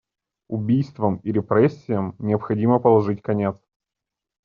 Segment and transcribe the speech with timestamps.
[0.47, 3.55] Убийствам и репрессиям необходимо положить конец.